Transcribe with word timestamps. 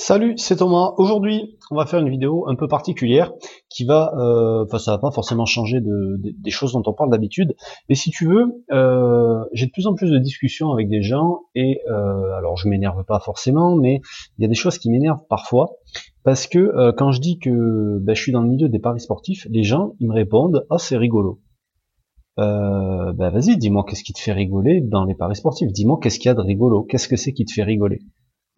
Salut, 0.00 0.34
c'est 0.36 0.54
Thomas. 0.54 0.94
Aujourd'hui, 0.96 1.58
on 1.72 1.74
va 1.74 1.84
faire 1.84 1.98
une 1.98 2.08
vidéo 2.08 2.48
un 2.48 2.54
peu 2.54 2.68
particulière 2.68 3.32
qui 3.68 3.84
va, 3.84 4.14
euh, 4.16 4.64
enfin, 4.64 4.78
ça 4.78 4.92
va 4.92 4.98
pas 4.98 5.10
forcément 5.10 5.44
changer 5.44 5.80
de, 5.80 6.20
des 6.22 6.50
choses 6.52 6.72
dont 6.72 6.84
on 6.86 6.92
parle 6.92 7.10
d'habitude, 7.10 7.56
mais 7.88 7.96
si 7.96 8.12
tu 8.12 8.28
veux, 8.28 8.62
euh, 8.70 9.44
j'ai 9.52 9.66
de 9.66 9.72
plus 9.72 9.88
en 9.88 9.94
plus 9.94 10.12
de 10.12 10.18
discussions 10.18 10.70
avec 10.70 10.88
des 10.88 11.02
gens 11.02 11.40
et 11.56 11.80
euh, 11.90 12.30
alors 12.38 12.56
je 12.56 12.68
m'énerve 12.68 13.02
pas 13.06 13.18
forcément, 13.18 13.74
mais 13.74 14.00
il 14.38 14.42
y 14.42 14.44
a 14.44 14.48
des 14.48 14.54
choses 14.54 14.78
qui 14.78 14.88
m'énervent 14.88 15.26
parfois 15.28 15.72
parce 16.22 16.46
que 16.46 16.92
quand 16.92 17.10
je 17.10 17.20
dis 17.20 17.40
que 17.40 17.98
ben, 17.98 18.14
je 18.14 18.22
suis 18.22 18.30
dans 18.30 18.42
le 18.42 18.48
milieu 18.48 18.68
des 18.68 18.78
paris 18.78 19.00
sportifs, 19.00 19.48
les 19.50 19.64
gens 19.64 19.94
ils 19.98 20.06
me 20.06 20.14
répondent 20.14 20.64
ah 20.70 20.78
c'est 20.78 20.96
rigolo. 20.96 21.40
Ben 22.36 23.14
vas-y, 23.16 23.56
dis-moi 23.56 23.84
qu'est-ce 23.84 24.04
qui 24.04 24.12
te 24.12 24.20
fait 24.20 24.32
rigoler 24.32 24.80
dans 24.80 25.04
les 25.04 25.16
paris 25.16 25.34
sportifs. 25.34 25.72
Dis-moi 25.72 25.98
qu'est-ce 26.00 26.20
qu'il 26.20 26.28
y 26.28 26.30
a 26.30 26.34
de 26.34 26.40
rigolo. 26.40 26.84
Qu'est-ce 26.84 27.08
que 27.08 27.16
c'est 27.16 27.32
qui 27.32 27.44
te 27.44 27.52
fait 27.52 27.64
rigoler? 27.64 27.98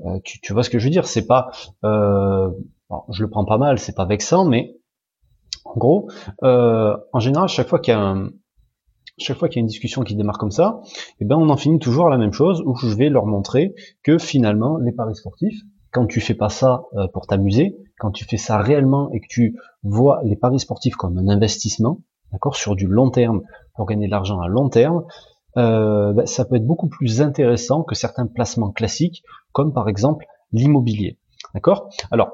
Euh, 0.06 0.18
tu, 0.24 0.52
vois 0.52 0.62
ce 0.62 0.70
que 0.70 0.78
je 0.78 0.84
veux 0.84 0.90
dire? 0.90 1.06
C'est 1.06 1.26
pas, 1.26 1.50
euh, 1.84 2.50
je 3.10 3.22
le 3.22 3.30
prends 3.30 3.44
pas 3.44 3.58
mal, 3.58 3.78
c'est 3.78 3.94
pas 3.94 4.06
vexant, 4.06 4.44
mais 4.44 4.76
en 5.64 5.76
gros, 5.76 6.10
euh, 6.42 6.96
en 7.12 7.20
général, 7.20 7.48
chaque 7.48 7.68
fois 7.68 7.78
qu'il 7.78 7.92
y 7.92 7.96
a 7.96 8.00
un, 8.00 8.30
chaque 9.18 9.36
fois 9.36 9.48
qu'il 9.48 9.56
y 9.56 9.60
a 9.60 9.62
une 9.62 9.66
discussion 9.66 10.02
qui 10.02 10.16
démarre 10.16 10.38
comme 10.38 10.50
ça, 10.50 10.80
eh 11.20 11.24
ben 11.24 11.36
on 11.36 11.50
en 11.50 11.56
finit 11.56 11.78
toujours 11.78 12.06
à 12.06 12.10
la 12.10 12.18
même 12.18 12.32
chose 12.32 12.62
où 12.64 12.74
je 12.76 12.94
vais 12.94 13.10
leur 13.10 13.26
montrer 13.26 13.74
que 14.02 14.16
finalement 14.18 14.78
les 14.78 14.92
paris 14.92 15.14
sportifs, 15.14 15.60
quand 15.92 16.06
tu 16.06 16.20
fais 16.20 16.34
pas 16.34 16.48
ça 16.48 16.84
pour 17.12 17.26
t'amuser, 17.26 17.76
quand 17.98 18.12
tu 18.12 18.24
fais 18.24 18.38
ça 18.38 18.58
réellement 18.58 19.10
et 19.12 19.20
que 19.20 19.26
tu 19.28 19.58
vois 19.82 20.22
les 20.24 20.36
paris 20.36 20.60
sportifs 20.60 20.94
comme 20.94 21.18
un 21.18 21.28
investissement, 21.28 22.00
d'accord, 22.32 22.56
sur 22.56 22.76
du 22.76 22.86
long 22.86 23.10
terme 23.10 23.42
pour 23.74 23.86
gagner 23.86 24.06
de 24.06 24.10
l'argent 24.10 24.40
à 24.40 24.48
long 24.48 24.68
terme, 24.68 25.04
euh, 25.56 26.12
ben, 26.12 26.26
ça 26.26 26.44
peut 26.44 26.56
être 26.56 26.66
beaucoup 26.66 26.88
plus 26.88 27.20
intéressant 27.20 27.82
que 27.82 27.94
certains 27.94 28.26
placements 28.26 28.70
classiques, 28.70 29.22
comme 29.52 29.72
par 29.72 29.88
exemple 29.88 30.26
l'immobilier. 30.52 31.18
D'accord? 31.54 31.88
Alors, 32.10 32.32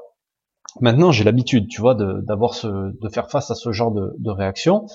maintenant 0.81 1.11
j'ai 1.11 1.23
l'habitude, 1.23 1.67
tu 1.67 1.81
vois, 1.81 1.95
d'avoir 1.95 2.53
ce, 2.53 2.67
de 2.67 3.09
faire 3.09 3.29
face 3.29 3.49
à 3.51 3.55
ce 3.55 3.71
genre 3.71 3.91
de, 3.91 4.15
de 4.17 4.29
réaction. 4.29 4.85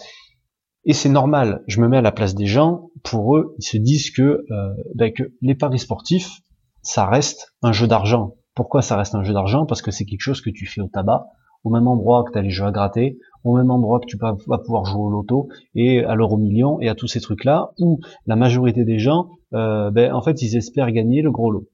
Et 0.85 0.95
c'est 0.95 1.09
normal, 1.09 1.63
je 1.69 1.81
me 1.81 1.89
mets 1.89 1.99
à 1.99 2.03
la 2.03 2.11
place 2.11 2.35
des 2.35 2.47
gens, 2.47 2.91
pour 3.05 3.37
eux, 3.37 3.55
ils 3.59 3.65
se 3.65 3.77
disent 3.77 4.11
que, 4.11 4.45
euh, 4.51 4.75
ben, 4.95 5.13
que 5.13 5.33
les 5.41 5.55
paris 5.55 5.79
sportifs, 5.79 6.41
ça 6.83 7.07
reste 7.07 7.55
un 7.63 7.73
jeu 7.73 7.87
d'argent. 7.87 8.35
Pourquoi 8.55 8.83
ça 8.83 8.97
reste 8.97 9.15
un 9.15 9.23
jeu 9.23 9.33
d'argent? 9.33 9.65
Parce 9.65 9.81
que 9.81 9.93
c'est 9.93 10.05
quelque 10.05 10.21
chose 10.21 10.41
que 10.41 10.51
tu 10.51 10.67
fais 10.67 10.81
au 10.81 10.89
tabac, 10.89 11.27
au 11.65 11.71
même 11.71 11.87
endroit 11.87 12.25
que 12.25 12.33
tu 12.33 12.39
as 12.39 12.43
les 12.43 12.51
jeux 12.51 12.65
à 12.65 12.73
gratter, 12.73 13.19
au 13.45 13.57
même 13.57 13.71
endroit 13.71 14.01
que 14.01 14.07
tu 14.07 14.17
vas 14.17 14.35
pouvoir 14.59 14.85
jouer 14.85 15.03
au 15.03 15.11
loto 15.11 15.49
et 15.75 16.05
à 16.05 16.15
l'euro 16.15 16.37
million 16.37 16.81
et 16.81 16.89
à 16.89 16.95
tous 16.95 17.07
ces 17.07 17.21
trucs-là, 17.21 17.73
où 17.79 18.01
la 18.27 18.37
majorité 18.37 18.85
des 18.85 18.99
gens, 18.99 19.31
euh, 19.55 19.91
ben, 19.91 20.13
en 20.13 20.23
fait, 20.23 20.43
ils 20.43 20.57
espèrent 20.57 20.91
gagner 20.93 21.23
le 21.23 21.31
gros 21.31 21.51
lot. 21.51 21.69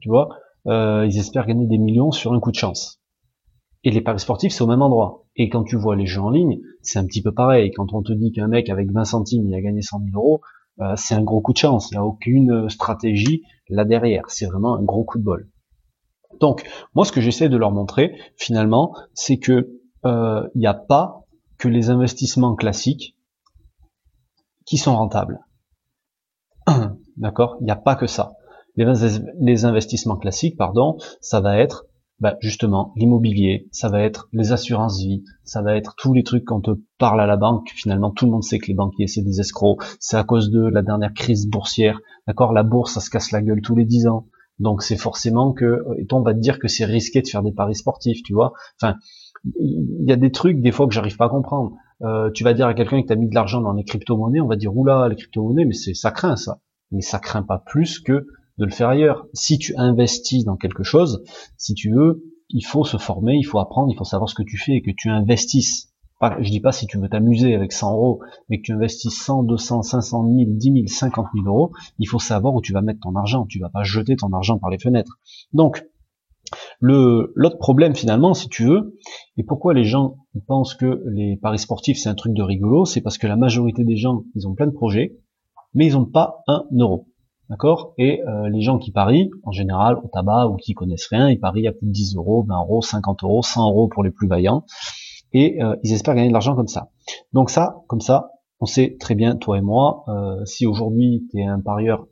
Tu 0.00 0.08
vois, 0.08 0.28
euh, 0.66 1.06
ils 1.06 1.18
espèrent 1.18 1.46
gagner 1.46 1.66
des 1.66 1.78
millions 1.78 2.12
sur 2.12 2.32
un 2.32 2.40
coup 2.40 2.50
de 2.50 2.56
chance. 2.56 3.00
Et 3.84 3.90
les 3.90 4.00
paris 4.00 4.20
sportifs, 4.20 4.52
c'est 4.52 4.62
au 4.62 4.68
même 4.68 4.82
endroit. 4.82 5.24
Et 5.36 5.48
quand 5.48 5.64
tu 5.64 5.76
vois 5.76 5.96
les 5.96 6.06
jeux 6.06 6.20
en 6.20 6.30
ligne, 6.30 6.60
c'est 6.82 6.98
un 6.98 7.04
petit 7.04 7.22
peu 7.22 7.32
pareil. 7.32 7.72
Quand 7.72 7.92
on 7.92 8.02
te 8.02 8.12
dit 8.12 8.32
qu'un 8.32 8.46
mec 8.46 8.70
avec 8.70 8.92
20 8.92 9.04
centimes, 9.04 9.46
il 9.46 9.54
a 9.54 9.60
gagné 9.60 9.82
100 9.82 10.00
000 10.04 10.10
euros, 10.14 10.40
euh, 10.80 10.94
c'est 10.96 11.14
un 11.14 11.22
gros 11.22 11.40
coup 11.40 11.52
de 11.52 11.58
chance. 11.58 11.90
Il 11.90 11.94
n'y 11.94 11.98
a 11.98 12.04
aucune 12.04 12.68
stratégie 12.70 13.42
là 13.68 13.84
derrière. 13.84 14.24
C'est 14.28 14.46
vraiment 14.46 14.76
un 14.76 14.82
gros 14.82 15.04
coup 15.04 15.18
de 15.18 15.24
bol. 15.24 15.48
Donc, 16.40 16.68
moi, 16.94 17.04
ce 17.04 17.12
que 17.12 17.20
j'essaie 17.20 17.48
de 17.48 17.56
leur 17.56 17.70
montrer, 17.70 18.16
finalement, 18.36 18.94
c'est 19.14 19.38
que 19.38 19.78
il 20.04 20.08
euh, 20.08 20.48
n'y 20.56 20.66
a 20.66 20.74
pas 20.74 21.26
que 21.58 21.68
les 21.68 21.90
investissements 21.90 22.56
classiques 22.56 23.16
qui 24.66 24.76
sont 24.76 24.96
rentables. 24.96 25.40
D'accord? 27.16 27.56
Il 27.60 27.64
n'y 27.64 27.70
a 27.70 27.76
pas 27.76 27.94
que 27.94 28.06
ça. 28.06 28.32
Les, 28.76 29.64
investissements 29.64 30.16
classiques, 30.16 30.56
pardon, 30.56 30.96
ça 31.20 31.40
va 31.40 31.58
être 31.58 31.84
bah, 32.20 32.36
justement 32.40 32.92
l'immobilier, 32.96 33.68
ça 33.70 33.90
va 33.90 34.00
être 34.00 34.28
les 34.32 34.52
assurances 34.52 34.98
vie, 34.98 35.24
ça 35.44 35.60
va 35.60 35.76
être 35.76 35.94
tous 35.96 36.14
les 36.14 36.22
trucs 36.22 36.44
quand 36.44 36.68
on 36.68 36.74
te 36.74 36.80
parle 36.96 37.20
à 37.20 37.26
la 37.26 37.36
banque. 37.36 37.70
Finalement, 37.74 38.10
tout 38.10 38.24
le 38.24 38.32
monde 38.32 38.44
sait 38.44 38.58
que 38.58 38.68
les 38.68 38.74
banquiers 38.74 39.08
c'est 39.08 39.22
des 39.22 39.40
escrocs. 39.40 39.82
C'est 40.00 40.16
à 40.16 40.24
cause 40.24 40.50
de 40.50 40.62
la 40.62 40.82
dernière 40.82 41.12
crise 41.12 41.48
boursière. 41.48 42.00
D'accord? 42.26 42.52
La 42.52 42.62
bourse, 42.62 42.94
ça 42.94 43.00
se 43.00 43.10
casse 43.10 43.30
la 43.30 43.42
gueule 43.42 43.60
tous 43.60 43.74
les 43.74 43.84
dix 43.84 44.06
ans. 44.06 44.26
Donc 44.62 44.82
c'est 44.82 44.96
forcément 44.96 45.52
que, 45.52 45.84
et 45.98 46.06
on 46.12 46.22
va 46.22 46.34
te 46.34 46.38
dire 46.38 46.60
que 46.60 46.68
c'est 46.68 46.84
risqué 46.84 47.20
de 47.20 47.26
faire 47.26 47.42
des 47.42 47.50
paris 47.50 47.74
sportifs, 47.74 48.22
tu 48.22 48.32
vois. 48.32 48.52
Enfin, 48.80 48.94
il 49.58 50.04
y 50.08 50.12
a 50.12 50.16
des 50.16 50.30
trucs 50.30 50.60
des 50.60 50.70
fois 50.70 50.86
que 50.86 50.94
j'arrive 50.94 51.16
pas 51.16 51.24
à 51.24 51.28
comprendre. 51.28 51.72
Euh, 52.02 52.30
tu 52.30 52.44
vas 52.44 52.54
dire 52.54 52.68
à 52.68 52.74
quelqu'un 52.74 53.02
que 53.02 53.12
tu 53.12 53.18
mis 53.18 53.28
de 53.28 53.34
l'argent 53.34 53.60
dans 53.60 53.72
les 53.72 53.82
crypto-monnaies, 53.82 54.40
on 54.40 54.46
va 54.46 54.54
dire 54.54 54.74
oula 54.76 55.08
les 55.08 55.16
crypto-monnaies, 55.16 55.64
mais 55.64 55.74
c'est 55.74 55.94
ça 55.94 56.12
craint 56.12 56.36
ça. 56.36 56.60
Mais 56.92 57.00
ça 57.00 57.18
craint 57.18 57.42
pas 57.42 57.58
plus 57.58 57.98
que 57.98 58.26
de 58.58 58.64
le 58.64 58.70
faire 58.70 58.88
ailleurs. 58.88 59.26
Si 59.34 59.58
tu 59.58 59.74
investis 59.76 60.44
dans 60.44 60.56
quelque 60.56 60.84
chose, 60.84 61.24
si 61.56 61.74
tu 61.74 61.92
veux, 61.92 62.22
il 62.48 62.64
faut 62.64 62.84
se 62.84 62.98
former, 62.98 63.34
il 63.34 63.44
faut 63.44 63.58
apprendre, 63.58 63.90
il 63.90 63.96
faut 63.96 64.04
savoir 64.04 64.28
ce 64.30 64.36
que 64.36 64.44
tu 64.44 64.58
fais 64.58 64.74
et 64.74 64.82
que 64.82 64.92
tu 64.96 65.08
investisses. 65.08 65.91
Je 66.40 66.50
dis 66.50 66.60
pas 66.60 66.72
si 66.72 66.86
tu 66.86 66.98
veux 66.98 67.08
t'amuser 67.08 67.54
avec 67.54 67.72
100 67.72 67.92
euros, 67.92 68.20
mais 68.48 68.58
que 68.58 68.62
tu 68.62 68.72
investisses 68.72 69.20
100, 69.24 69.42
200, 69.44 69.82
500 69.82 70.24
000, 70.24 70.34
10 70.50 70.72
000, 70.72 70.86
50 70.86 71.26
000 71.34 71.46
euros, 71.46 71.72
il 71.98 72.06
faut 72.06 72.20
savoir 72.20 72.54
où 72.54 72.60
tu 72.60 72.72
vas 72.72 72.82
mettre 72.82 73.00
ton 73.00 73.16
argent. 73.16 73.46
Tu 73.46 73.58
vas 73.58 73.68
pas 73.68 73.82
jeter 73.82 74.16
ton 74.16 74.32
argent 74.32 74.58
par 74.58 74.70
les 74.70 74.78
fenêtres. 74.78 75.18
Donc, 75.52 75.84
le 76.80 77.32
l'autre 77.34 77.58
problème 77.58 77.94
finalement, 77.94 78.34
si 78.34 78.48
tu 78.48 78.64
veux, 78.64 78.98
et 79.36 79.42
pourquoi 79.42 79.74
les 79.74 79.84
gens 79.84 80.16
pensent 80.46 80.74
que 80.74 81.02
les 81.06 81.36
paris 81.36 81.58
sportifs 81.58 81.98
c'est 81.98 82.08
un 82.08 82.14
truc 82.14 82.34
de 82.34 82.42
rigolo, 82.42 82.84
c'est 82.84 83.00
parce 83.00 83.16
que 83.18 83.26
la 83.26 83.36
majorité 83.36 83.84
des 83.84 83.96
gens, 83.96 84.24
ils 84.34 84.46
ont 84.46 84.54
plein 84.54 84.66
de 84.66 84.72
projets, 84.72 85.16
mais 85.74 85.86
ils 85.86 85.94
n'ont 85.94 86.04
pas 86.04 86.42
un 86.46 86.64
euro. 86.78 87.08
D'accord? 87.48 87.94
Et 87.98 88.22
euh, 88.22 88.48
les 88.48 88.62
gens 88.62 88.78
qui 88.78 88.92
parient, 88.92 89.30
en 89.42 89.50
général, 89.50 89.98
au 89.98 90.08
tabac 90.08 90.46
ou 90.48 90.56
qui 90.56 90.72
connaissent 90.72 91.08
rien, 91.08 91.28
ils 91.28 91.40
parient 91.40 91.68
à 91.68 91.72
plus 91.72 91.86
de 91.86 91.92
10 91.92 92.16
euros, 92.16 92.44
20 92.48 92.60
euros, 92.60 92.80
50 92.80 93.24
euros, 93.24 93.42
100 93.42 93.68
euros 93.68 93.88
pour 93.88 94.02
les 94.02 94.10
plus 94.10 94.26
vaillants, 94.26 94.64
et 95.32 95.62
euh, 95.62 95.76
ils 95.82 95.92
espèrent 95.92 96.14
gagner 96.14 96.28
de 96.28 96.32
l'argent 96.32 96.54
comme 96.54 96.68
ça. 96.68 96.90
Donc 97.32 97.50
ça, 97.50 97.82
comme 97.88 98.00
ça, 98.00 98.30
on 98.60 98.66
sait 98.66 98.96
très 99.00 99.14
bien, 99.14 99.36
toi 99.36 99.58
et 99.58 99.60
moi, 99.60 100.04
euh, 100.08 100.44
si 100.44 100.66
aujourd'hui 100.66 101.26
tu 101.30 101.40
es 101.40 101.44
un 101.44 101.60
parieur 101.60 102.06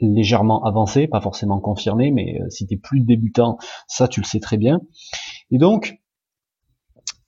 légèrement 0.00 0.64
avancé, 0.64 1.06
pas 1.06 1.20
forcément 1.20 1.60
confirmé, 1.60 2.10
mais 2.10 2.40
euh, 2.40 2.48
si 2.48 2.66
tu 2.66 2.74
es 2.74 2.76
plus 2.76 3.00
débutant, 3.00 3.58
ça 3.86 4.08
tu 4.08 4.20
le 4.20 4.26
sais 4.26 4.40
très 4.40 4.56
bien. 4.56 4.80
Et 5.50 5.58
donc, 5.58 5.98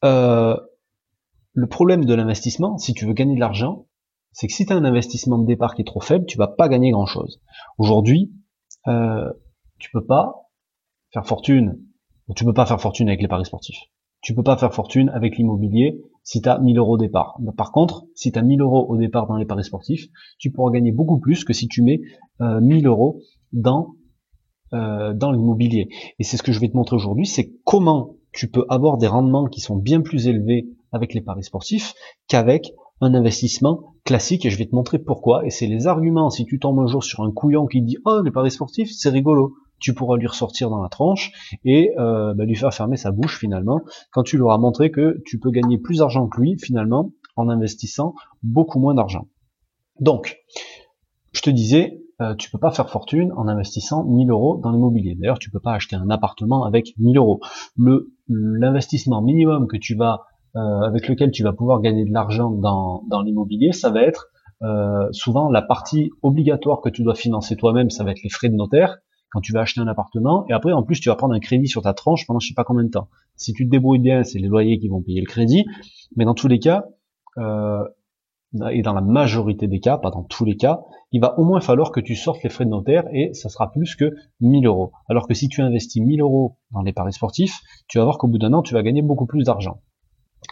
le 0.03 1.66
problème 1.69 2.04
de 2.04 2.15
l'investissement, 2.15 2.78
si 2.78 2.93
tu 2.93 3.06
veux 3.06 3.12
gagner 3.12 3.34
de 3.37 3.41
l'argent, 3.41 3.87
c'est 4.33 4.47
que 4.47 4.53
si 4.53 4.66
tu 4.66 4.72
as 4.72 4.77
un 4.77 4.84
investissement 4.84 5.39
de 5.39 5.47
départ 5.47 5.75
qui 5.75 5.83
est 5.83 5.87
trop 5.87 6.00
faible, 6.00 6.25
tu 6.27 6.39
vas 6.39 6.49
pas 6.49 6.69
gagner 6.69 6.91
grand-chose. 6.91 7.41
Aujourd'hui, 7.78 8.33
tu 8.87 9.91
peux 9.93 10.04
pas 10.04 10.49
faire 11.12 11.27
fortune, 11.27 11.78
tu 12.34 12.44
peux 12.44 12.54
pas 12.54 12.66
faire 12.66 12.81
fortune 12.81 13.09
avec 13.09 13.21
les 13.21 13.28
paris 13.28 13.44
sportifs. 13.44 13.78
Tu 14.22 14.34
peux 14.34 14.43
pas 14.43 14.56
faire 14.56 14.72
fortune 14.72 15.09
avec 15.10 15.37
l'immobilier 15.37 16.00
si 16.22 16.41
tu 16.41 16.49
as 16.49 16.59
1000 16.59 16.78
euros 16.78 16.94
au 16.94 16.99
départ. 16.99 17.38
Par 17.56 17.72
contre, 17.72 18.05
si 18.15 18.31
tu 18.31 18.38
as 18.38 18.43
1000 18.43 18.60
euros 18.60 18.87
au 18.88 18.97
départ 18.97 19.27
dans 19.27 19.37
les 19.37 19.44
paris 19.44 19.65
sportifs, 19.65 20.06
tu 20.38 20.50
pourras 20.53 20.71
gagner 20.71 20.93
beaucoup 20.93 21.19
plus 21.19 21.44
que 21.44 21.53
si 21.53 21.66
tu 21.66 21.83
mets 21.83 22.00
euh, 22.41 22.60
1000 22.60 22.87
euros 22.87 23.21
dans, 23.53 23.97
euh, 24.72 25.12
dans 25.12 25.33
l'immobilier. 25.33 25.88
Et 26.19 26.25
c'est 26.25 26.37
ce 26.37 26.43
que 26.43 26.53
je 26.53 26.60
vais 26.60 26.69
te 26.69 26.77
montrer 26.77 26.94
aujourd'hui, 26.94 27.27
c'est 27.27 27.53
comment 27.65 28.15
tu 28.33 28.49
peux 28.49 28.65
avoir 28.69 28.97
des 28.97 29.09
rendements 29.09 29.47
qui 29.47 29.60
sont 29.60 29.77
bien 29.77 30.00
plus 30.00 30.28
élevés 30.28 30.69
avec 30.93 31.15
les 31.15 31.21
paris 31.21 31.43
sportifs 31.43 31.94
qu'avec 32.28 32.72
un 33.00 33.15
investissement 33.15 33.94
classique 34.04 34.47
et 34.47 34.50
je 34.50 34.59
vais 34.59 34.66
te 34.66 34.75
montrer 34.75 34.99
pourquoi 34.99 35.44
et 35.44 35.50
c'est 35.50 35.66
les 35.66 35.87
arguments 35.87 36.31
si 36.31 36.44
tu 36.44 36.59
tombes 36.59 36.78
un 36.78 36.87
jour 36.87 37.03
sur 37.03 37.22
un 37.22 37.33
couillon 37.33 37.66
qui 37.66 37.83
dit 37.83 37.97
oh 38.04 38.21
les 38.25 38.31
paris 38.31 38.50
sportifs 38.50 38.91
c'est 38.93 39.10
rigolo 39.10 39.54
tu 39.82 39.94
pourras 39.94 40.16
lui 40.16 40.26
ressortir 40.26 40.70
dans 40.70 40.82
la 40.82 40.88
tranche 40.88 41.32
et 41.65 41.93
euh, 41.98 42.32
bah, 42.34 42.44
lui 42.44 42.54
faire 42.54 42.72
fermer 42.72 42.97
sa 42.97 43.10
bouche 43.10 43.38
finalement 43.38 43.82
quand 44.12 44.22
tu 44.22 44.37
lui 44.37 44.43
auras 44.43 44.59
montré 44.59 44.91
que 44.91 45.20
tu 45.26 45.38
peux 45.38 45.50
gagner 45.50 45.78
plus 45.78 45.98
d'argent 45.98 46.28
que 46.28 46.41
lui 46.41 46.56
finalement 46.59 47.12
en 47.37 47.48
investissant 47.48 48.15
beaucoup 48.42 48.78
moins 48.78 48.94
d'argent. 48.94 49.26
Donc, 50.00 50.38
je 51.32 51.41
te 51.42 51.50
disais, 51.50 52.03
euh, 52.21 52.34
tu 52.34 52.50
peux 52.50 52.59
pas 52.59 52.71
faire 52.71 52.91
fortune 52.91 53.32
en 53.37 53.48
investissant 53.48 54.04
1000 54.04 54.31
euros 54.31 54.60
dans 54.62 54.71
l'immobilier. 54.71 55.15
D'ailleurs, 55.15 55.38
tu 55.38 55.50
peux 55.50 55.60
pas 55.60 55.72
acheter 55.72 55.97
un 55.97 56.10
appartement 56.10 56.65
avec 56.65 56.95
1000 56.98 57.16
euros. 57.16 57.41
L'investissement 58.28 59.22
minimum 59.22 59.66
que 59.66 59.77
tu 59.77 59.97
vas 59.97 60.21
euh, 60.54 60.80
avec 60.83 61.09
lequel 61.09 61.30
tu 61.30 61.42
vas 61.42 61.53
pouvoir 61.53 61.80
gagner 61.80 62.04
de 62.04 62.12
l'argent 62.12 62.51
dans, 62.51 63.04
dans 63.09 63.22
l'immobilier, 63.22 63.72
ça 63.72 63.91
va 63.91 64.03
être 64.03 64.28
euh, 64.62 65.09
souvent 65.10 65.51
la 65.51 65.62
partie 65.62 66.10
obligatoire 66.22 66.80
que 66.83 66.91
tu 66.91 67.03
dois 67.03 67.15
financer 67.15 67.57
toi-même, 67.57 67.91
ça 67.91 68.04
va 68.04 68.12
être 68.12 68.22
les 68.22 68.28
frais 68.28 68.48
de 68.48 68.54
notaire 68.54 68.98
quand 69.33 69.41
tu 69.41 69.53
vas 69.53 69.61
acheter 69.61 69.81
un 69.81 69.87
appartement, 69.87 70.47
et 70.49 70.53
après 70.53 70.73
en 70.73 70.83
plus 70.83 71.01
tu 71.01 71.09
vas 71.09 71.17
prendre 71.17 71.34
un 71.34 71.41
crédit 71.41 71.69
sur 71.69 71.83
ta 71.83 71.95
tranche 71.95 72.27
pendant 72.27 72.39
je 72.39 72.49
sais 72.49 72.55
pas 72.55 72.65
combien 72.65 72.84
de 72.84 72.91
temps. 72.91 73.09
Si 73.37 73.53
tu 73.53 73.65
te 73.65 73.71
débrouilles 73.71 73.99
bien, 73.99 74.23
c'est 74.23 74.39
les 74.39 74.49
loyers 74.49 74.79
qui 74.79 74.89
vont 74.89 75.03
payer 75.03 75.21
le 75.21 75.27
crédit, 75.27 75.65
mais 76.17 76.25
dans 76.25 76.34
tous 76.34 76.49
les 76.49 76.59
cas, 76.59 76.84
euh, 77.39 77.84
et 78.71 78.83
dans 78.83 78.93
la 78.93 79.01
majorité 79.01 79.67
des 79.67 79.81
cas, 79.81 79.97
pas 79.97 80.11
dans 80.11 80.25
tous 80.25 80.45
les 80.45 80.57
cas, 80.57 80.83
il 81.11 81.21
va 81.21 81.39
au 81.39 81.45
moins 81.45 81.61
falloir 81.61 81.91
que 81.91 82.01
tu 82.01 82.15
sortes 82.15 82.43
les 82.43 82.51
frais 82.51 82.65
de 82.65 82.71
notaire 82.71 83.05
et 83.13 83.33
ça 83.33 83.49
sera 83.49 83.71
plus 83.71 83.97
que 83.97 84.15
1000 84.41 84.67
euros. 84.67 84.93
Alors 85.09 85.27
que 85.27 85.34
si 85.34 85.49
tu 85.49 85.63
investis 85.63 86.03
1000 86.03 86.21
euros 86.21 86.59
dans 86.71 86.83
les 86.83 86.93
paris 86.93 87.15
sportifs, 87.15 87.61
tu 87.89 87.99
vas 87.99 88.05
voir 88.05 88.19
qu'au 88.19 88.29
bout 88.29 88.39
d'un 88.39 88.53
an, 88.53 88.63
tu 88.63 88.75
vas 88.75 88.83
gagner 88.83 89.03
beaucoup 89.03 89.27
plus 89.27 89.45
d'argent. 89.45 89.81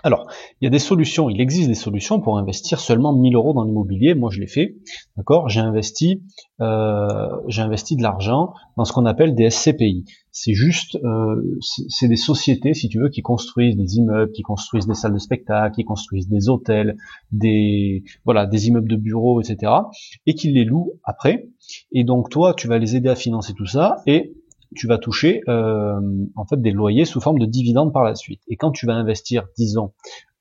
Alors, 0.02 0.26
il 0.60 0.64
y 0.64 0.66
a 0.66 0.70
des 0.70 0.78
solutions, 0.78 1.28
il 1.28 1.40
existe 1.40 1.68
des 1.68 1.74
solutions 1.74 2.20
pour 2.20 2.38
investir 2.38 2.80
seulement 2.80 3.12
1000 3.12 3.34
euros 3.34 3.52
dans 3.52 3.64
l'immobilier. 3.64 4.14
Moi, 4.14 4.30
je 4.32 4.40
l'ai 4.40 4.46
fait, 4.46 4.76
d'accord? 5.16 5.48
J'ai 5.48 5.60
investi, 5.60 6.22
euh, 6.60 7.28
j'ai 7.48 7.62
investi 7.62 7.96
de 7.96 8.02
l'argent 8.02 8.54
dans 8.76 8.84
ce 8.84 8.92
qu'on 8.92 9.04
appelle 9.04 9.34
des 9.34 9.50
SCPI. 9.50 10.04
C'est 10.32 10.54
juste, 10.54 10.96
euh, 11.04 11.58
c'est 11.88 12.08
des 12.08 12.16
sociétés, 12.16 12.72
si 12.72 12.88
tu 12.88 13.00
veux, 13.00 13.08
qui 13.08 13.20
construisent 13.20 13.76
des 13.76 13.96
immeubles, 13.96 14.32
qui 14.32 14.42
construisent 14.42 14.86
des 14.86 14.94
salles 14.94 15.12
de 15.12 15.18
spectacle, 15.18 15.74
qui 15.74 15.84
construisent 15.84 16.28
des 16.28 16.48
hôtels, 16.48 16.96
des 17.32 18.04
voilà, 18.24 18.46
des 18.46 18.68
immeubles 18.68 18.88
de 18.88 18.96
bureaux, 18.96 19.40
etc. 19.40 19.72
Et 20.24 20.34
qui 20.34 20.52
les 20.52 20.64
louent 20.64 20.92
après. 21.04 21.48
Et 21.92 22.04
donc, 22.04 22.30
toi, 22.30 22.54
tu 22.54 22.68
vas 22.68 22.78
les 22.78 22.96
aider 22.96 23.08
à 23.08 23.16
financer 23.16 23.52
tout 23.54 23.66
ça 23.66 23.96
et 24.06 24.32
tu 24.76 24.86
vas 24.86 24.98
toucher 24.98 25.42
euh, 25.48 26.00
en 26.36 26.44
fait 26.44 26.60
des 26.60 26.70
loyers 26.70 27.04
sous 27.04 27.20
forme 27.20 27.38
de 27.38 27.46
dividendes 27.46 27.92
par 27.92 28.04
la 28.04 28.14
suite. 28.14 28.40
Et 28.48 28.56
quand 28.56 28.70
tu 28.70 28.86
vas 28.86 28.94
investir, 28.94 29.46
disons, 29.56 29.92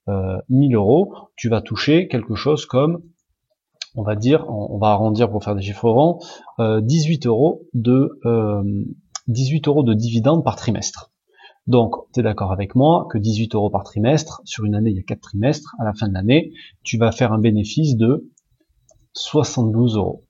euh, 0.08 0.38
1000 0.48 0.74
euros, 0.74 1.14
tu 1.36 1.48
vas 1.48 1.60
toucher 1.60 2.08
quelque 2.08 2.34
chose 2.34 2.66
comme, 2.66 3.02
on 3.94 4.02
va 4.02 4.16
dire, 4.16 4.48
on, 4.48 4.78
va 4.78 4.88
arrondir 4.88 5.30
pour 5.30 5.44
faire 5.44 5.54
des 5.54 5.62
chiffres 5.62 5.88
ronds, 5.88 6.18
euh, 6.58 6.80
18 6.80 7.26
euros 7.26 7.66
de 7.74 8.10
18 9.28 9.66
euh, 9.66 9.70
euros 9.70 9.82
de 9.82 9.94
dividendes 9.94 10.44
par 10.44 10.56
trimestre. 10.56 11.10
Donc, 11.66 11.94
tu 12.12 12.20
es 12.20 12.22
d'accord 12.22 12.52
avec 12.52 12.74
moi 12.74 13.06
que 13.10 13.18
18 13.18 13.54
euros 13.54 13.70
par 13.70 13.84
trimestre, 13.84 14.40
sur 14.44 14.64
une 14.64 14.74
année, 14.74 14.90
il 14.90 14.96
y 14.96 15.00
a 15.00 15.04
4 15.04 15.20
trimestres, 15.20 15.74
à 15.78 15.84
la 15.84 15.92
fin 15.92 16.08
de 16.08 16.14
l'année, 16.14 16.52
tu 16.82 16.98
vas 16.98 17.12
faire 17.12 17.32
un 17.32 17.38
bénéfice 17.38 17.96
de 17.96 18.30
72 19.12 19.96
euros. 19.96 20.24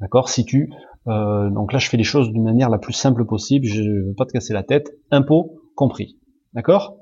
D'accord? 0.00 0.28
Si 0.28 0.44
tu 0.44 0.70
euh, 1.06 1.50
donc 1.50 1.72
là, 1.72 1.78
je 1.78 1.88
fais 1.88 1.96
les 1.96 2.04
choses 2.04 2.30
d'une 2.30 2.44
manière 2.44 2.70
la 2.70 2.78
plus 2.78 2.92
simple 2.92 3.24
possible. 3.24 3.66
Je 3.66 3.82
ne 3.82 4.08
veux 4.08 4.14
pas 4.14 4.26
te 4.26 4.32
casser 4.32 4.52
la 4.52 4.62
tête. 4.62 4.92
Impôt 5.10 5.60
compris. 5.74 6.18
D'accord? 6.52 6.96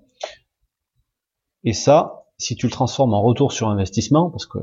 Et 1.64 1.72
ça, 1.72 2.24
si 2.38 2.56
tu 2.56 2.66
le 2.66 2.72
transformes 2.72 3.14
en 3.14 3.22
retour 3.22 3.52
sur 3.52 3.68
investissement, 3.68 4.30
parce 4.30 4.46
que 4.46 4.58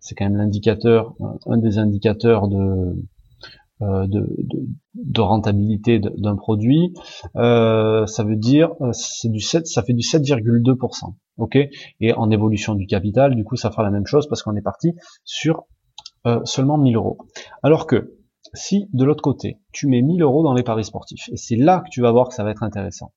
c'est 0.00 0.14
quand 0.14 0.24
même 0.24 0.36
l'indicateur, 0.36 1.14
un 1.46 1.58
des 1.58 1.78
indicateurs 1.78 2.48
de, 2.48 2.96
euh, 3.82 4.06
rentabilité 5.18 6.00
d'un 6.00 6.36
produit, 6.36 6.94
euh, 7.36 8.06
ça 8.06 8.24
veut 8.24 8.36
dire 8.36 8.70
c'est 8.92 9.28
du 9.28 9.40
7, 9.40 9.66
ça 9.66 9.82
fait 9.82 9.92
du 9.92 10.02
7,2%. 10.02 11.14
Ok? 11.36 11.56
Et 12.00 12.12
en 12.14 12.30
évolution 12.30 12.74
du 12.74 12.86
capital, 12.86 13.36
du 13.36 13.44
coup, 13.44 13.56
ça 13.56 13.70
fera 13.70 13.82
la 13.82 13.90
même 13.90 14.06
chose 14.06 14.26
parce 14.26 14.42
qu'on 14.42 14.56
est 14.56 14.62
parti 14.62 14.92
sur 15.24 15.64
seulement 16.44 16.76
1000 16.76 16.96
euros. 16.96 17.16
Alors 17.62 17.86
que 17.86 18.19
si 18.54 18.88
de 18.92 19.04
l'autre 19.04 19.22
côté, 19.22 19.60
tu 19.72 19.86
mets 19.86 20.02
1000 20.02 20.22
euros 20.22 20.42
dans 20.42 20.54
les 20.54 20.62
paris 20.62 20.84
sportifs, 20.84 21.28
et 21.32 21.36
c'est 21.36 21.56
là 21.56 21.80
que 21.80 21.90
tu 21.90 22.00
vas 22.00 22.12
voir 22.12 22.28
que 22.28 22.34
ça 22.34 22.44
va 22.44 22.50
être 22.50 22.62
intéressant. 22.62 23.12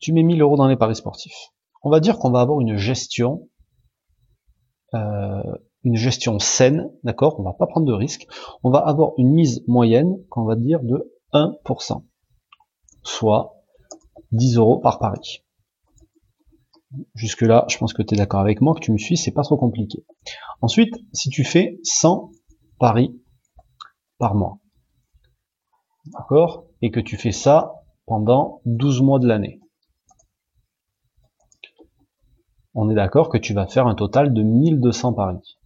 Tu 0.00 0.12
mets 0.12 0.22
1000 0.22 0.40
euros 0.40 0.56
dans 0.56 0.68
les 0.68 0.76
paris 0.76 0.96
sportifs. 0.96 1.52
On 1.82 1.90
va 1.90 2.00
dire 2.00 2.18
qu'on 2.18 2.30
va 2.30 2.40
avoir 2.40 2.60
une 2.60 2.76
gestion, 2.76 3.48
euh, 4.94 5.42
une 5.84 5.96
gestion 5.96 6.38
saine, 6.38 6.90
d'accord? 7.02 7.38
On 7.38 7.42
va 7.42 7.52
pas 7.52 7.66
prendre 7.66 7.86
de 7.86 7.92
risques. 7.92 8.26
On 8.62 8.70
va 8.70 8.78
avoir 8.78 9.12
une 9.18 9.32
mise 9.32 9.64
moyenne, 9.66 10.16
qu'on 10.30 10.44
va 10.44 10.56
dire 10.56 10.80
de 10.82 11.12
1%, 11.32 12.04
soit 13.02 13.54
10 14.32 14.56
euros 14.56 14.78
par 14.78 14.98
pari. 14.98 15.44
Jusque 17.14 17.42
là, 17.42 17.66
je 17.68 17.76
pense 17.76 17.92
que 17.92 18.02
tu 18.02 18.14
es 18.14 18.16
d'accord 18.16 18.40
avec 18.40 18.60
moi, 18.60 18.74
que 18.74 18.80
tu 18.80 18.92
me 18.92 18.98
suis, 18.98 19.16
c'est 19.16 19.30
pas 19.30 19.42
trop 19.42 19.58
compliqué. 19.58 20.04
Ensuite, 20.62 20.94
si 21.12 21.28
tu 21.28 21.44
fais 21.44 21.78
100 21.82 22.30
paris 22.78 23.20
par 24.18 24.34
mois. 24.34 24.58
D'accord? 26.06 26.66
Et 26.82 26.90
que 26.90 27.00
tu 27.00 27.16
fais 27.16 27.32
ça 27.32 27.74
pendant 28.06 28.60
12 28.64 29.02
mois 29.02 29.18
de 29.18 29.26
l'année. 29.26 29.60
On 32.74 32.88
est 32.90 32.94
d'accord 32.94 33.28
que 33.28 33.38
tu 33.38 33.54
vas 33.54 33.66
faire 33.66 33.86
un 33.86 33.94
total 33.94 34.32
de 34.32 34.42
1200 34.42 35.12
paris. 35.12 35.58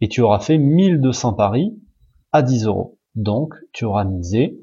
Et 0.00 0.08
tu 0.08 0.20
auras 0.20 0.40
fait 0.40 0.58
1200 0.58 1.34
paris 1.34 1.80
à 2.32 2.42
10 2.42 2.66
euros. 2.66 2.98
Donc, 3.14 3.54
tu 3.72 3.84
auras 3.84 4.04
misé 4.04 4.60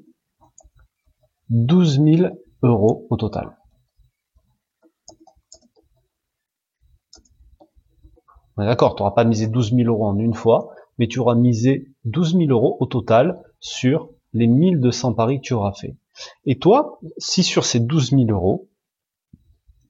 12 1.49 2.01
000 2.03 2.33
euros 2.63 3.07
au 3.09 3.17
total. 3.17 3.57
D'accord, 8.57 8.95
tu 8.95 9.03
n'auras 9.03 9.15
pas 9.15 9.25
misé 9.25 9.47
12 9.47 9.75
000 9.75 9.89
euros 9.89 10.05
en 10.05 10.17
une 10.17 10.33
fois, 10.33 10.69
mais 10.97 11.07
tu 11.07 11.19
auras 11.19 11.35
misé 11.35 11.87
12 12.05 12.37
000 12.37 12.49
euros 12.49 12.77
au 12.79 12.85
total 12.85 13.41
sur 13.59 14.09
les 14.33 14.47
1200 14.47 15.13
paris 15.13 15.37
que 15.37 15.47
tu 15.47 15.53
auras 15.53 15.73
fait. 15.73 15.95
Et 16.45 16.57
toi, 16.57 16.99
si 17.17 17.43
sur 17.43 17.65
ces 17.65 17.79
12 17.79 18.11
000 18.11 18.23
euros, 18.29 18.69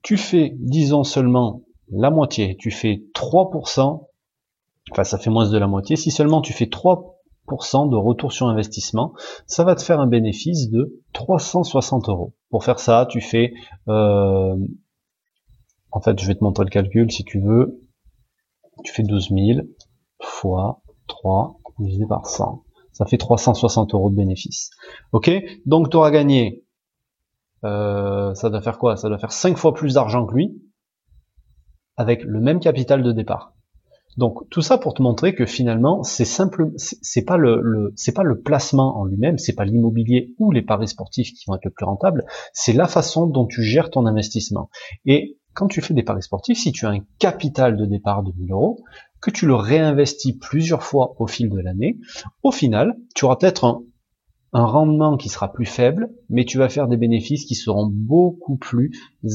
tu 0.01 0.17
fais, 0.17 0.53
disons 0.59 1.03
seulement 1.03 1.61
la 1.91 2.09
moitié, 2.09 2.57
tu 2.57 2.71
fais 2.71 3.03
3%, 3.13 4.07
enfin 4.91 5.03
ça 5.03 5.17
fait 5.17 5.29
moins 5.29 5.49
de 5.49 5.57
la 5.57 5.67
moitié, 5.67 5.95
si 5.95 6.11
seulement 6.11 6.41
tu 6.41 6.53
fais 6.53 6.65
3% 6.65 7.89
de 7.89 7.95
retour 7.95 8.31
sur 8.31 8.47
investissement, 8.47 9.13
ça 9.45 9.63
va 9.63 9.75
te 9.75 9.83
faire 9.83 9.99
un 9.99 10.07
bénéfice 10.07 10.69
de 10.71 11.01
360 11.13 12.09
euros. 12.09 12.33
Pour 12.49 12.63
faire 12.63 12.79
ça, 12.79 13.05
tu 13.09 13.21
fais, 13.21 13.53
euh, 13.87 14.55
en 15.91 16.01
fait 16.01 16.19
je 16.19 16.27
vais 16.27 16.35
te 16.35 16.43
montrer 16.43 16.65
le 16.65 16.71
calcul 16.71 17.11
si 17.11 17.23
tu 17.23 17.39
veux, 17.39 17.79
tu 18.85 18.93
fais 18.93 19.03
12 19.03 19.29
000 19.29 19.67
fois 20.21 20.81
3 21.07 21.59
divisé 21.79 22.05
par 22.07 22.27
100. 22.27 22.63
Ça 22.93 23.05
fait 23.05 23.17
360 23.17 23.93
euros 23.93 24.09
de 24.09 24.15
bénéfice. 24.15 24.69
Ok? 25.11 25.29
Donc 25.65 25.89
tu 25.89 25.97
auras 25.97 26.11
gagné, 26.11 26.63
euh, 27.65 28.33
ça 28.35 28.49
doit 28.49 28.61
faire 28.61 28.77
quoi? 28.77 28.95
Ça 28.95 29.09
doit 29.09 29.17
faire 29.17 29.33
5 29.33 29.57
fois 29.57 29.73
plus 29.73 29.95
d'argent 29.95 30.25
que 30.25 30.35
lui, 30.35 30.61
avec 31.97 32.23
le 32.23 32.39
même 32.39 32.59
capital 32.59 33.03
de 33.03 33.11
départ. 33.11 33.53
Donc 34.17 34.49
tout 34.49 34.61
ça 34.61 34.77
pour 34.77 34.93
te 34.93 35.01
montrer 35.01 35.35
que 35.35 35.45
finalement 35.45 36.03
c'est 36.03 36.23
simple, 36.23 36.71
c'est 36.77 37.25
pas 37.25 37.35
le, 37.35 37.91
c'est 37.97 38.13
pas 38.13 38.23
le 38.23 38.39
placement 38.39 38.97
en 38.97 39.03
lui-même, 39.03 39.37
c'est 39.37 39.55
pas 39.55 39.65
l'immobilier 39.65 40.33
ou 40.39 40.51
les 40.51 40.61
paris 40.61 40.87
sportifs 40.87 41.33
qui 41.33 41.43
vont 41.47 41.55
être 41.55 41.65
le 41.65 41.71
plus 41.71 41.85
rentable, 41.85 42.25
c'est 42.53 42.71
la 42.71 42.87
façon 42.87 43.27
dont 43.27 43.45
tu 43.45 43.61
gères 43.61 43.89
ton 43.89 44.05
investissement. 44.05 44.69
Et 45.05 45.37
quand 45.55 45.67
tu 45.67 45.81
fais 45.81 45.93
des 45.93 46.03
paris 46.03 46.21
sportifs, 46.21 46.59
si 46.59 46.71
tu 46.71 46.85
as 46.85 46.89
un 46.89 46.99
capital 47.17 47.77
de 47.77 47.85
départ 47.85 48.21
de 48.21 48.31
1000 48.37 48.51
euros, 48.51 48.83
que 49.21 49.31
tu 49.31 49.47
le 49.47 49.55
réinvestis 49.55 50.37
plusieurs 50.37 50.83
fois 50.83 51.15
au 51.17 51.25
fil 51.25 51.49
de 51.49 51.59
l'année, 51.59 51.97
au 52.43 52.51
final, 52.51 52.95
tu 53.15 53.25
auras 53.25 53.37
peut-être 53.37 53.65
un, 53.65 53.81
rendement 54.53 55.17
qui 55.17 55.27
sera 55.27 55.51
plus 55.51 55.65
faible, 55.65 56.09
mais 56.29 56.45
tu 56.45 56.57
vas 56.57 56.69
faire 56.69 56.87
des 56.87 56.95
bénéfices 56.95 57.43
qui 57.45 57.55
seront 57.55 57.89
beaucoup 57.91 58.55
plus 58.55 58.91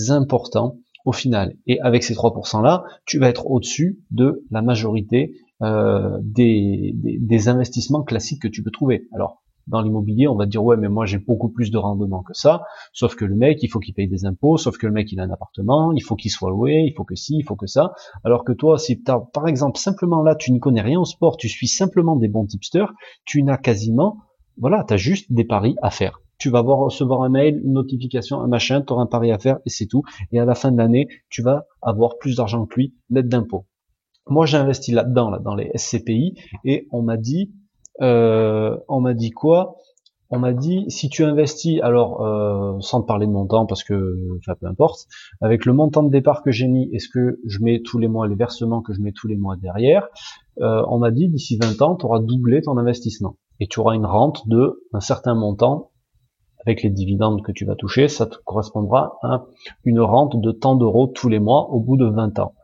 importants 0.08 0.76
au 1.04 1.12
final. 1.12 1.56
Et 1.66 1.78
avec 1.80 2.04
ces 2.04 2.14
3% 2.14 2.62
là, 2.62 2.84
tu 3.04 3.18
vas 3.18 3.28
être 3.28 3.50
au-dessus 3.50 3.98
de 4.10 4.44
la 4.50 4.62
majorité 4.62 5.34
euh, 5.60 6.16
des, 6.22 6.92
des, 6.94 7.18
des, 7.18 7.48
investissements 7.48 8.02
classiques 8.02 8.40
que 8.40 8.48
tu 8.48 8.62
peux 8.62 8.70
trouver. 8.70 9.08
Alors, 9.12 9.42
dans 9.66 9.82
l'immobilier, 9.82 10.26
on 10.28 10.36
va 10.36 10.46
dire 10.46 10.64
ouais 10.64 10.76
mais 10.76 10.88
moi 10.88 11.06
j'ai 11.06 11.18
beaucoup 11.18 11.48
plus 11.48 11.70
de 11.70 11.78
rendement 11.78 12.22
que 12.22 12.34
ça, 12.34 12.62
sauf 12.92 13.14
que 13.14 13.24
le 13.24 13.34
mec 13.34 13.62
il 13.62 13.68
faut 13.68 13.78
qu'il 13.78 13.94
paye 13.94 14.08
des 14.08 14.24
impôts, 14.24 14.56
sauf 14.56 14.78
que 14.78 14.86
le 14.86 14.92
mec 14.92 15.10
il 15.12 15.20
a 15.20 15.24
un 15.24 15.30
appartement, 15.30 15.92
il 15.92 16.02
faut 16.02 16.16
qu'il 16.16 16.30
soit 16.30 16.50
loué, 16.50 16.84
il 16.86 16.94
faut 16.96 17.04
que 17.04 17.14
ci, 17.14 17.36
il 17.36 17.44
faut 17.44 17.56
que 17.56 17.66
ça, 17.66 17.92
alors 18.24 18.44
que 18.44 18.52
toi 18.52 18.78
si 18.78 19.02
as, 19.06 19.20
par 19.32 19.46
exemple 19.46 19.78
simplement 19.78 20.22
là 20.22 20.34
tu 20.34 20.52
n'y 20.52 20.60
connais 20.60 20.82
rien 20.82 21.00
au 21.00 21.04
sport, 21.04 21.36
tu 21.36 21.48
suis 21.48 21.68
simplement 21.68 22.16
des 22.16 22.28
bons 22.28 22.46
tipsters, 22.46 22.92
tu 23.24 23.42
n'as 23.42 23.58
quasiment, 23.58 24.18
voilà, 24.58 24.84
tu 24.86 24.94
as 24.94 24.96
juste 24.96 25.32
des 25.32 25.44
paris 25.44 25.76
à 25.82 25.90
faire. 25.90 26.20
Tu 26.38 26.48
vas 26.48 26.62
voir, 26.62 26.78
recevoir 26.78 27.22
un 27.22 27.28
mail, 27.28 27.60
une 27.64 27.72
notification, 27.72 28.40
un 28.40 28.46
machin, 28.46 28.82
tu 28.82 28.92
auras 28.92 29.02
un 29.02 29.06
pari 29.06 29.30
à 29.30 29.38
faire 29.38 29.58
et 29.66 29.70
c'est 29.70 29.86
tout. 29.86 30.02
Et 30.32 30.40
à 30.40 30.46
la 30.46 30.54
fin 30.54 30.72
de 30.72 30.78
l'année, 30.78 31.08
tu 31.28 31.42
vas 31.42 31.66
avoir 31.82 32.16
plus 32.18 32.36
d'argent 32.36 32.64
que 32.64 32.76
lui, 32.76 32.94
l'aide 33.10 33.28
d'impôt. 33.28 33.66
Moi 34.26 34.46
j'ai 34.46 34.56
investi 34.56 34.92
là-dedans, 34.92 35.30
là, 35.30 35.38
dans 35.38 35.54
les 35.54 35.70
SCPI, 35.74 36.34
et 36.64 36.86
on 36.92 37.02
m'a 37.02 37.16
dit 37.16 37.52
euh, 38.00 38.76
on 38.88 39.00
m'a 39.00 39.14
dit 39.14 39.30
quoi? 39.30 39.76
On 40.32 40.38
m'a 40.38 40.52
dit 40.52 40.84
si 40.88 41.08
tu 41.08 41.24
investis, 41.24 41.80
alors 41.82 42.22
euh, 42.22 42.78
sans 42.80 43.02
te 43.02 43.06
parler 43.06 43.26
de 43.26 43.32
montant 43.32 43.66
parce 43.66 43.82
que, 43.82 44.16
enfin 44.38 44.54
peu 44.60 44.66
importe, 44.66 45.08
avec 45.40 45.64
le 45.64 45.72
montant 45.72 46.04
de 46.04 46.10
départ 46.10 46.42
que 46.42 46.52
j'ai 46.52 46.68
mis, 46.68 46.88
est-ce 46.92 47.08
que 47.08 47.40
je 47.44 47.58
mets 47.60 47.82
tous 47.82 47.98
les 47.98 48.06
mois 48.06 48.28
les 48.28 48.36
versements 48.36 48.80
que 48.80 48.92
je 48.92 49.00
mets 49.00 49.12
tous 49.12 49.26
les 49.26 49.36
mois 49.36 49.56
derrière? 49.56 50.08
Euh, 50.60 50.84
On 50.88 50.98
m'a 50.98 51.10
dit 51.10 51.28
d'ici 51.28 51.58
20 51.60 51.82
ans, 51.82 51.96
tu 51.96 52.06
auras 52.06 52.20
doublé 52.20 52.62
ton 52.62 52.76
investissement. 52.78 53.36
Et 53.58 53.66
tu 53.66 53.80
auras 53.80 53.94
une 53.94 54.06
rente 54.06 54.48
de 54.48 54.86
un 54.92 55.00
certain 55.00 55.34
montant 55.34 55.90
avec 56.64 56.82
les 56.82 56.90
dividendes 56.90 57.42
que 57.42 57.52
tu 57.52 57.64
vas 57.64 57.74
toucher, 57.74 58.08
ça 58.08 58.26
te 58.26 58.36
correspondra 58.44 59.18
à 59.22 59.46
une 59.84 60.00
rente 60.00 60.40
de 60.40 60.52
tant 60.52 60.76
d'euros 60.76 61.06
tous 61.06 61.28
les 61.28 61.40
mois 61.40 61.70
au 61.70 61.80
bout 61.80 61.96
de 61.96 62.06
20 62.06 62.38
ans. 62.38 62.54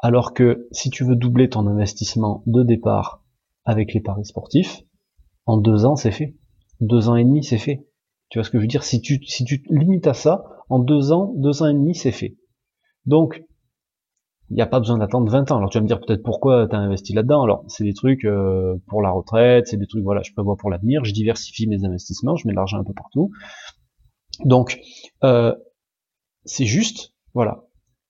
Alors 0.00 0.32
que 0.32 0.68
si 0.70 0.90
tu 0.90 1.04
veux 1.04 1.16
doubler 1.16 1.48
ton 1.48 1.66
investissement 1.66 2.42
de 2.46 2.62
départ 2.62 3.17
avec 3.68 3.92
les 3.92 4.00
paris 4.00 4.24
sportifs, 4.24 4.80
en 5.44 5.58
deux 5.58 5.84
ans, 5.84 5.94
c'est 5.94 6.10
fait. 6.10 6.34
Deux 6.80 7.10
ans 7.10 7.16
et 7.16 7.24
demi, 7.24 7.44
c'est 7.44 7.58
fait. 7.58 7.86
Tu 8.30 8.38
vois 8.38 8.44
ce 8.44 8.50
que 8.50 8.56
je 8.58 8.62
veux 8.62 8.68
dire? 8.68 8.82
Si 8.82 9.02
tu 9.02 9.22
si 9.26 9.44
tu 9.44 9.62
limites 9.68 10.06
à 10.06 10.14
ça, 10.14 10.42
en 10.70 10.78
deux 10.78 11.12
ans, 11.12 11.34
deux 11.36 11.62
ans 11.62 11.66
et 11.66 11.74
demi, 11.74 11.94
c'est 11.94 12.10
fait. 12.10 12.38
Donc, 13.04 13.44
il 14.48 14.54
n'y 14.54 14.62
a 14.62 14.66
pas 14.66 14.80
besoin 14.80 14.96
d'attendre 14.96 15.30
20 15.30 15.52
ans. 15.52 15.58
Alors 15.58 15.68
tu 15.68 15.76
vas 15.76 15.82
me 15.82 15.86
dire 15.86 16.00
peut-être 16.00 16.22
pourquoi 16.22 16.66
tu 16.66 16.74
as 16.74 16.78
investi 16.78 17.12
là-dedans? 17.12 17.42
Alors 17.42 17.64
c'est 17.68 17.84
des 17.84 17.92
trucs 17.92 18.24
euh, 18.24 18.76
pour 18.86 19.02
la 19.02 19.10
retraite, 19.10 19.66
c'est 19.66 19.76
des 19.76 19.86
trucs 19.86 20.02
voilà, 20.02 20.22
je 20.22 20.32
prévois 20.32 20.56
pour 20.56 20.70
l'avenir, 20.70 21.04
je 21.04 21.12
diversifie 21.12 21.66
mes 21.66 21.84
investissements, 21.84 22.36
je 22.36 22.46
mets 22.46 22.54
de 22.54 22.56
l'argent 22.56 22.78
un 22.78 22.84
peu 22.84 22.94
partout. 22.94 23.30
Donc, 24.46 24.80
euh, 25.24 25.54
c'est 26.44 26.64
juste, 26.64 27.12
voilà. 27.34 27.64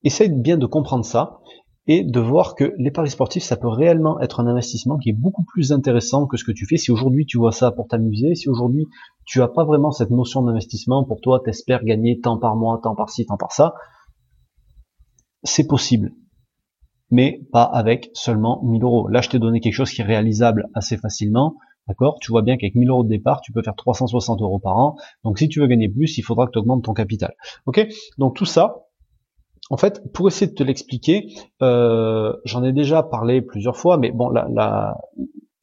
Essaye 0.04 0.30
bien 0.30 0.56
de 0.56 0.66
comprendre 0.66 1.04
ça 1.04 1.40
et 1.88 2.04
de 2.04 2.20
voir 2.20 2.54
que 2.54 2.74
les 2.76 2.90
paris 2.90 3.10
sportifs, 3.10 3.42
ça 3.42 3.56
peut 3.56 3.68
réellement 3.68 4.20
être 4.20 4.40
un 4.40 4.46
investissement 4.46 4.98
qui 4.98 5.08
est 5.08 5.14
beaucoup 5.14 5.42
plus 5.42 5.72
intéressant 5.72 6.26
que 6.26 6.36
ce 6.36 6.44
que 6.44 6.52
tu 6.52 6.66
fais. 6.66 6.76
Si 6.76 6.92
aujourd'hui 6.92 7.24
tu 7.24 7.38
vois 7.38 7.50
ça 7.50 7.72
pour 7.72 7.88
t'amuser, 7.88 8.34
si 8.34 8.50
aujourd'hui 8.50 8.86
tu 9.24 9.40
as 9.40 9.48
pas 9.48 9.64
vraiment 9.64 9.90
cette 9.90 10.10
notion 10.10 10.42
d'investissement, 10.42 11.04
pour 11.04 11.20
toi, 11.22 11.40
t'espères 11.42 11.82
gagner 11.84 12.20
tant 12.20 12.38
par 12.38 12.56
mois, 12.56 12.78
tant 12.82 12.94
par 12.94 13.08
ci, 13.08 13.24
tant 13.24 13.38
par 13.38 13.52
ça, 13.52 13.74
c'est 15.42 15.66
possible. 15.66 16.12
Mais 17.10 17.40
pas 17.52 17.64
avec 17.64 18.10
seulement 18.12 18.60
1000 18.64 18.82
euros. 18.82 19.08
Là, 19.08 19.22
je 19.22 19.30
t'ai 19.30 19.38
donné 19.38 19.60
quelque 19.60 19.72
chose 19.72 19.90
qui 19.90 20.02
est 20.02 20.04
réalisable 20.04 20.68
assez 20.74 20.98
facilement. 20.98 21.54
D'accord? 21.86 22.18
Tu 22.20 22.30
vois 22.30 22.42
bien 22.42 22.58
qu'avec 22.58 22.74
1000 22.74 22.90
euros 22.90 23.02
de 23.02 23.08
départ, 23.08 23.40
tu 23.40 23.50
peux 23.50 23.62
faire 23.62 23.74
360 23.74 24.42
euros 24.42 24.58
par 24.58 24.76
an. 24.76 24.96
Donc 25.24 25.38
si 25.38 25.48
tu 25.48 25.58
veux 25.58 25.66
gagner 25.66 25.88
plus, 25.88 26.18
il 26.18 26.22
faudra 26.22 26.44
que 26.46 26.50
tu 26.52 26.58
augmentes 26.58 26.84
ton 26.84 26.92
capital. 26.92 27.34
Ok? 27.64 27.88
Donc 28.18 28.36
tout 28.36 28.44
ça, 28.44 28.87
en 29.70 29.76
fait, 29.76 30.02
pour 30.12 30.28
essayer 30.28 30.50
de 30.50 30.54
te 30.54 30.62
l'expliquer, 30.62 31.28
euh, 31.62 32.32
j'en 32.44 32.64
ai 32.64 32.72
déjà 32.72 33.02
parlé 33.02 33.42
plusieurs 33.42 33.76
fois, 33.76 33.98
mais 33.98 34.10
bon, 34.10 34.30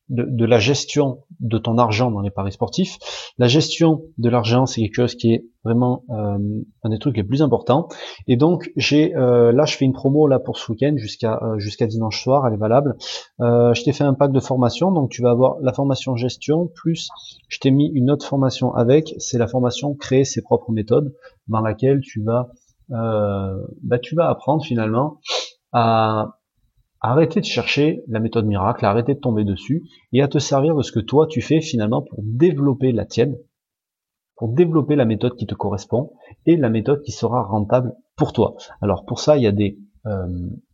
de, 0.10 0.46
la 0.46 0.60
gestion 0.60 1.24
de 1.40 1.58
ton 1.58 1.80
argent 1.80 2.12
dans 2.12 2.22
les 2.22 2.30
paris 2.30 2.52
sportifs, 2.52 2.98
la 3.40 3.48
gestion 3.48 4.04
de 4.20 4.30
l'argent, 4.30 4.68
c'est 4.68 4.82
quelque 4.82 4.96
chose 4.96 5.16
qui 5.16 5.34
est 5.34 5.46
vraiment 5.64 6.04
euh, 6.12 6.38
un 6.84 6.90
des 6.90 7.00
trucs 7.00 7.18
les 7.18 7.24
plus 7.24 7.42
importants. 7.42 7.88
Et 8.28 8.38
donc, 8.38 8.72
j'ai 8.76 9.16
euh, 9.16 9.52
là, 9.52 9.66
je 9.66 9.76
fais 9.76 9.86
une 9.86 9.94
promo 9.94 10.28
là 10.28 10.38
pour 10.38 10.60
ce 10.60 10.72
week-end 10.72 10.94
jusqu'à 10.98 11.42
jusqu'à 11.58 11.88
dimanche 11.88 12.22
soir, 12.22 12.46
elle 12.48 12.54
est 12.54 12.58
valable. 12.58 12.96
je 13.40 13.84
t'ai 13.84 13.94
fait 13.94 14.04
un 14.04 14.14
pack 14.14 14.32
de 14.32 14.40
formation, 14.40 14.92
donc 14.92 15.10
tu 15.10 15.24
vas 15.24 15.32
avoir 15.32 15.56
la 15.62 15.74
formation 15.74 16.16
gestion 16.16 16.68
plus, 16.68 17.10
je 17.48 17.58
t'ai 17.58 17.72
mis 17.72 17.90
une 17.96 18.12
autre 18.12 18.28
formation 18.28 18.76
avec, 18.76 19.16
c'est 19.18 19.40
la 19.40 19.48
formation 19.48 19.96
créer 19.96 20.26
ses 20.26 20.44
propres 20.44 20.72
méthodes, 20.72 21.16
dans 21.48 21.62
laquelle 21.62 22.02
tu 22.02 22.22
vas 22.22 22.50
euh, 22.50 22.65
bah, 22.90 24.00
tu 24.02 24.16
vas 24.16 24.30
apprendre 24.30 24.64
finalement 24.64 25.20
à 25.72 26.40
arrêter 27.02 27.40
de 27.40 27.46
chercher 27.46 28.04
la 28.08 28.20
méthode 28.20 28.46
miracle, 28.46 28.86
à 28.86 28.90
arrêter 28.90 29.14
de 29.14 29.20
tomber 29.20 29.44
dessus 29.44 29.84
et 30.12 30.22
à 30.22 30.28
te 30.28 30.40
servir 30.40 30.76
de 30.76 30.82
ce 30.82 30.92
que 30.92 31.00
toi 31.00 31.28
tu 31.28 31.42
fais 31.42 31.62
finalement 31.62 32.02
pour 32.02 32.20
développer 32.24 32.92
la 32.92 33.06
tienne, 33.06 33.36
pour 34.36 34.50
développer 34.50 34.96
la 34.96 35.06
méthode 35.06 35.36
qui 35.36 35.46
te 35.46 35.56
correspond 35.56 36.14
et 36.46 36.58
la 36.58 36.70
méthode 36.70 37.02
qui 37.04 37.12
sera 37.12 37.44
rentable 37.44 37.94
pour 38.16 38.34
toi. 38.34 38.56
Alors 38.82 39.06
pour 39.06 39.20
ça, 39.20 39.38
il 39.38 39.44
y 39.44 39.48
a 39.48 39.52
des 39.52 39.78
euh, 40.06 40.28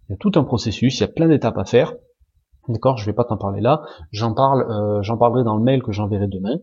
il 0.09 0.11
y 0.11 0.15
a 0.15 0.17
tout 0.17 0.31
un 0.35 0.43
processus, 0.43 0.97
il 0.97 1.01
y 1.01 1.03
a 1.05 1.07
plein 1.07 1.27
d'étapes 1.27 1.57
à 1.57 1.65
faire. 1.65 1.93
D'accord, 2.67 2.97
je 2.97 3.05
vais 3.05 3.13
pas 3.13 3.23
t'en 3.23 3.37
parler 3.37 3.61
là. 3.61 3.81
J'en 4.11 4.33
parle, 4.33 4.69
euh, 4.69 5.15
parlerai 5.17 5.43
dans 5.43 5.55
le 5.55 5.63
mail 5.63 5.81
que 5.81 5.91
j'enverrai 5.91 6.27
demain. 6.27 6.57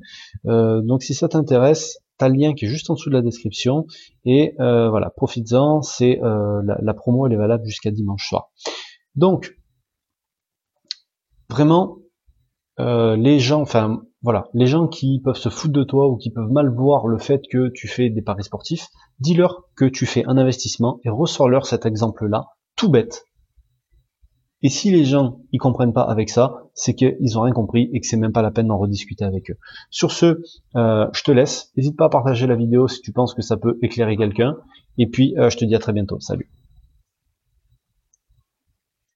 Euh, 0.46 0.80
donc 0.82 1.02
si 1.02 1.14
ça 1.14 1.28
t'intéresse, 1.28 1.98
t'as 2.18 2.28
le 2.28 2.34
lien 2.34 2.52
qui 2.54 2.66
est 2.66 2.68
juste 2.68 2.90
en 2.90 2.94
dessous 2.94 3.08
de 3.08 3.14
la 3.14 3.22
description 3.22 3.86
et 4.24 4.54
euh, 4.60 4.90
voilà, 4.90 5.10
profites-en. 5.10 5.82
C'est 5.82 6.20
euh, 6.22 6.60
la, 6.64 6.94
promo, 6.94 7.26
elle 7.26 7.32
est 7.32 7.36
valable 7.36 7.64
jusqu'à 7.64 7.90
dimanche 7.90 8.28
soir. 8.28 8.50
Donc 9.14 9.56
vraiment, 11.48 11.98
euh, 12.80 13.16
les 13.16 13.38
gens, 13.40 13.62
enfin 13.62 14.02
voilà, 14.22 14.48
les 14.52 14.66
gens 14.66 14.88
qui 14.88 15.20
peuvent 15.24 15.36
se 15.36 15.48
foutre 15.48 15.72
de 15.72 15.84
toi 15.84 16.08
ou 16.08 16.16
qui 16.16 16.30
peuvent 16.30 16.50
mal 16.50 16.68
voir 16.74 17.06
le 17.06 17.18
fait 17.18 17.42
que 17.50 17.68
tu 17.68 17.88
fais 17.88 18.10
des 18.10 18.22
paris 18.22 18.44
sportifs, 18.44 18.88
dis-leur 19.20 19.64
que 19.76 19.84
tu 19.84 20.06
fais 20.06 20.24
un 20.26 20.36
investissement 20.36 21.00
et 21.04 21.08
ressors-leur 21.08 21.66
cet 21.66 21.86
exemple-là, 21.86 22.46
tout 22.76 22.90
bête, 22.90 23.24
et 24.62 24.68
si 24.68 24.90
les 24.90 25.04
gens 25.04 25.38
ils 25.52 25.58
comprennent 25.58 25.92
pas 25.92 26.02
avec 26.02 26.30
ça, 26.30 26.64
c'est 26.74 26.94
qu'ils 26.94 27.38
ont 27.38 27.42
rien 27.42 27.52
compris 27.52 27.90
et 27.92 28.00
que 28.00 28.06
c'est 28.06 28.16
même 28.16 28.32
pas 28.32 28.42
la 28.42 28.50
peine 28.50 28.68
d'en 28.68 28.78
rediscuter 28.78 29.24
avec 29.24 29.50
eux. 29.50 29.56
Sur 29.90 30.10
ce, 30.12 30.42
euh, 30.76 31.06
je 31.12 31.22
te 31.22 31.30
laisse. 31.30 31.72
N'hésite 31.76 31.96
pas 31.96 32.06
à 32.06 32.08
partager 32.08 32.46
la 32.46 32.56
vidéo 32.56 32.88
si 32.88 33.00
tu 33.00 33.12
penses 33.12 33.34
que 33.34 33.42
ça 33.42 33.56
peut 33.56 33.78
éclairer 33.82 34.16
quelqu'un. 34.16 34.56
Et 34.98 35.06
puis, 35.06 35.34
euh, 35.38 35.48
je 35.48 35.56
te 35.56 35.64
dis 35.64 35.74
à 35.74 35.78
très 35.78 35.92
bientôt. 35.92 36.18
Salut. 36.20 36.50